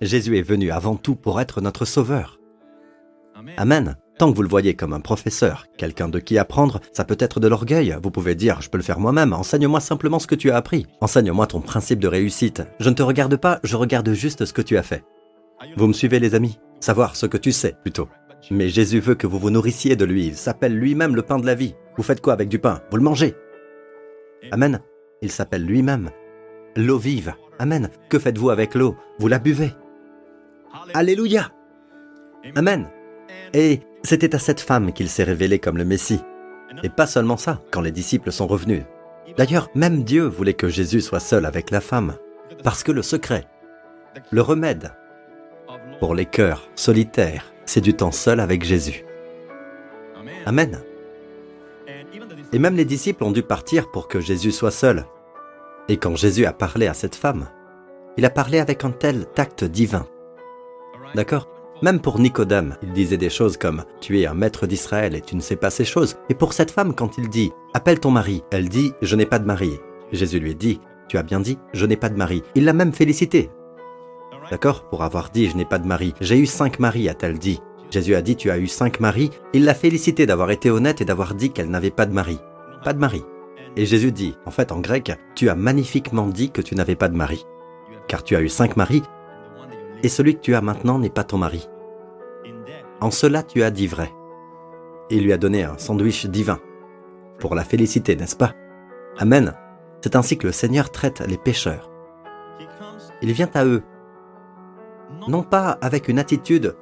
[0.00, 2.38] Jésus est venu avant tout pour être notre sauveur.
[3.56, 3.96] Amen.
[4.18, 7.40] Tant que vous le voyez comme un professeur, quelqu'un de qui apprendre, ça peut être
[7.40, 7.96] de l'orgueil.
[8.00, 10.86] Vous pouvez dire, je peux le faire moi-même, enseigne-moi simplement ce que tu as appris.
[11.00, 12.62] Enseigne-moi ton principe de réussite.
[12.78, 15.04] Je ne te regarde pas, je regarde juste ce que tu as fait.
[15.76, 16.58] Vous me suivez les amis?
[16.78, 18.08] Savoir ce que tu sais, plutôt.
[18.50, 20.26] Mais Jésus veut que vous vous nourrissiez de lui.
[20.26, 21.74] Il s'appelle lui-même le pain de la vie.
[21.96, 22.82] Vous faites quoi avec du pain?
[22.90, 23.34] Vous le mangez.
[24.52, 24.80] Amen.
[25.22, 26.10] Il s'appelle lui-même
[26.76, 27.34] l'eau vive.
[27.58, 27.90] Amen.
[28.08, 28.96] Que faites-vous avec l'eau?
[29.18, 29.72] Vous la buvez.
[30.92, 31.50] Alléluia.
[32.56, 32.88] Amen.
[33.52, 36.20] Et c'était à cette femme qu'il s'est révélé comme le Messie.
[36.82, 38.82] Et pas seulement ça, quand les disciples sont revenus.
[39.36, 42.14] D'ailleurs, même Dieu voulait que Jésus soit seul avec la femme.
[42.62, 43.46] Parce que le secret,
[44.30, 44.92] le remède
[46.00, 49.04] pour les cœurs solitaires, c'est du temps seul avec Jésus.
[50.46, 50.80] Amen.
[52.52, 55.04] Et même les disciples ont dû partir pour que Jésus soit seul.
[55.88, 57.46] Et quand Jésus a parlé à cette femme,
[58.16, 60.06] il a parlé avec un tel tact divin.
[61.14, 61.48] D'accord?
[61.82, 65.36] Même pour Nicodème, il disait des choses comme⁇ Tu es un maître d'Israël et tu
[65.36, 68.38] ne sais pas ces choses⁇ Et pour cette femme, quand il dit⁇ Appelle ton mari⁇
[68.50, 69.68] elle dit⁇ Je n'ai pas de mari⁇
[70.12, 70.74] Jésus lui dit⁇
[71.08, 73.50] Tu as bien dit⁇ Je n'ai pas de mari⁇ Il l'a même félicité.
[74.50, 74.88] D'accord?
[74.88, 77.60] Pour avoir dit⁇ Je n'ai pas de mari⁇ J'ai eu cinq maris, a-t-elle dit.
[77.90, 81.04] Jésus a dit⁇ Tu as eu cinq maris⁇ Il l'a félicité d'avoir été honnête et
[81.04, 82.38] d'avoir dit qu'elle n'avait pas de mari.
[82.84, 83.24] Pas de mari.
[83.76, 87.08] Et Jésus dit, en fait en grec, tu as magnifiquement dit que tu n'avais pas
[87.08, 87.44] de mari,
[88.06, 89.02] car tu as eu cinq maris,
[90.02, 91.68] et celui que tu as maintenant n'est pas ton mari.
[93.00, 94.12] En cela tu as dit vrai.
[95.10, 96.60] Il lui a donné un sandwich divin,
[97.40, 98.52] pour la féliciter, n'est-ce pas?
[99.18, 99.54] Amen.
[100.02, 101.90] C'est ainsi que le Seigneur traite les pécheurs.
[103.22, 103.82] Il vient à eux,
[105.28, 106.76] non pas avec une attitude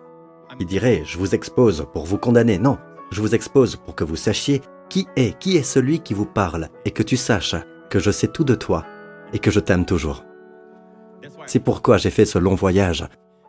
[0.59, 2.79] qui dirait⁇ je vous expose pour vous condamner⁇ non,
[3.11, 4.61] je vous expose pour que vous sachiez
[4.93, 7.57] qui est, qui est celui qui vous parle, et que tu saches
[7.89, 8.85] que je sais tout de toi,
[9.33, 10.23] et que je t'aime toujours.
[11.47, 13.07] C'est pourquoi j'ai fait ce long voyage.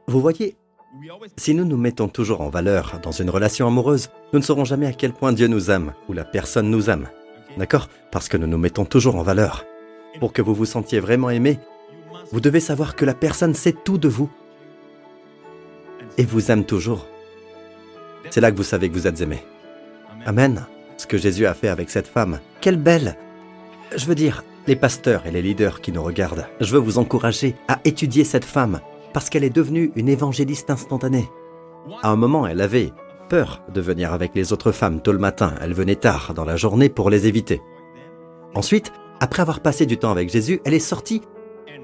[0.07, 0.55] Vous voyez,
[1.35, 4.87] si nous nous mettons toujours en valeur dans une relation amoureuse, nous ne saurons jamais
[4.87, 7.09] à quel point Dieu nous aime, ou la personne nous aime.
[7.57, 7.89] D'accord?
[8.09, 9.65] Parce que nous nous mettons toujours en valeur.
[10.21, 11.59] Pour que vous vous sentiez vraiment aimé,
[12.31, 14.29] vous devez savoir que la personne sait tout de vous.
[16.17, 17.05] Et vous aime toujours.
[18.29, 19.43] C'est là que vous savez que vous êtes aimé.
[20.25, 20.65] Amen
[21.05, 22.39] que Jésus a fait avec cette femme.
[22.61, 23.17] Quelle belle
[23.95, 27.55] Je veux dire, les pasteurs et les leaders qui nous regardent, je veux vous encourager
[27.67, 28.79] à étudier cette femme,
[29.13, 31.29] parce qu'elle est devenue une évangéliste instantanée.
[32.01, 32.91] À un moment, elle avait
[33.29, 36.55] peur de venir avec les autres femmes tôt le matin, elle venait tard dans la
[36.55, 37.61] journée pour les éviter.
[38.55, 41.21] Ensuite, après avoir passé du temps avec Jésus, elle est sortie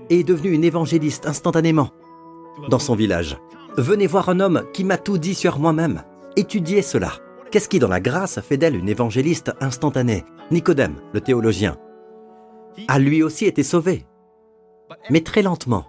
[0.09, 1.89] et est devenue une évangéliste instantanément
[2.69, 3.37] dans son village.
[3.77, 6.03] Venez voir un homme qui m'a tout dit sur moi-même.
[6.35, 7.13] Étudiez cela.
[7.51, 10.23] Qu'est-ce qui, dans la grâce, fait d'elle une évangéliste instantanée?
[10.51, 11.77] Nicodème, le théologien,
[12.87, 14.05] a lui aussi été sauvé,
[15.09, 15.85] mais très lentement.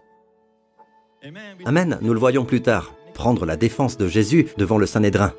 [1.67, 5.35] Amen, nous le voyons plus tard, prendre la défense de Jésus devant le Sanhédrin.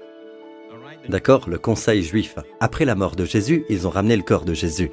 [1.09, 2.36] D'accord, le conseil juif.
[2.59, 4.92] Après la mort de Jésus, ils ont ramené le corps de Jésus.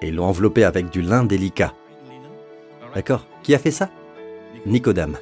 [0.00, 1.74] Et l'ont enveloppé avec du lin délicat.
[2.94, 3.26] D'accord?
[3.42, 3.90] Qui a fait ça?
[4.64, 5.18] Nicodème.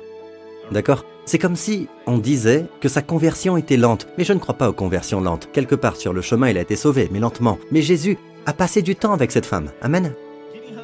[0.70, 1.04] D'accord?
[1.30, 4.68] C'est comme si on disait que sa conversion était lente, mais je ne crois pas
[4.68, 5.48] aux conversions lentes.
[5.52, 7.56] Quelque part sur le chemin, il a été sauvé, mais lentement.
[7.70, 9.70] Mais Jésus a passé du temps avec cette femme.
[9.80, 10.12] Amen.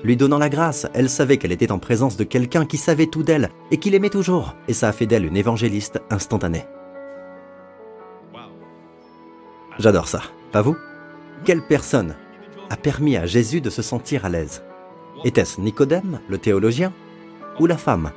[0.04, 3.24] Lui donnant la grâce, elle savait qu'elle était en présence de quelqu'un qui savait tout
[3.24, 6.64] d'elle et qui l'aimait toujours, et ça a fait d'elle une évangéliste instantanée.
[9.80, 10.76] J'adore ça, pas vous?
[11.44, 12.14] Quelle personne
[12.70, 14.62] a permis à Jésus de se sentir à l'aise?
[15.24, 16.92] Était-ce Nicodème, le théologien,
[17.58, 18.12] ou la femme?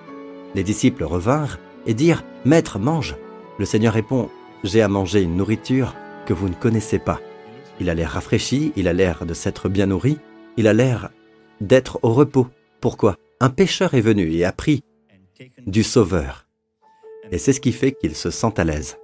[0.54, 3.16] Les disciples revinrent et dire Maître, mange.
[3.58, 4.30] Le Seigneur répond
[4.64, 5.96] J'ai à manger une nourriture
[6.26, 7.20] que vous ne connaissez pas.
[7.80, 10.18] Il a l'air rafraîchi, il a l'air de s'être bien nourri,
[10.58, 11.10] il a l'air
[11.62, 12.48] d'être au repos.
[12.82, 13.16] Pourquoi?
[13.40, 14.84] Un pécheur est venu et a pris
[15.66, 16.46] du Sauveur.
[17.32, 18.98] Et c'est ce qui fait qu'il se sent à l'aise.